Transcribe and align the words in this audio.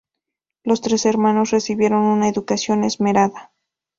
Los 0.63 0.81
tres 0.81 1.05
hermanos 1.05 1.51
recibieron 1.51 2.01
una 2.01 2.27
educación 2.27 2.83
esmerada. 2.83 3.53